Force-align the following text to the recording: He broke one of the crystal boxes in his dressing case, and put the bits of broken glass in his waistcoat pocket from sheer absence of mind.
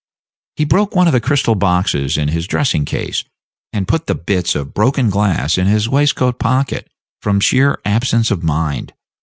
He 0.55 0.65
broke 0.65 0.95
one 0.95 1.05
of 1.05 1.13
the 1.13 1.21
crystal 1.21 1.53
boxes 1.53 2.17
in 2.17 2.29
his 2.29 2.47
dressing 2.47 2.85
case, 2.85 3.23
and 3.71 3.87
put 3.87 4.07
the 4.07 4.15
bits 4.15 4.55
of 4.55 4.73
broken 4.73 5.11
glass 5.11 5.59
in 5.59 5.67
his 5.67 5.87
waistcoat 5.87 6.39
pocket 6.39 6.89
from 7.21 7.39
sheer 7.39 7.79
absence 7.85 8.31
of 8.31 8.41
mind. 8.41 8.93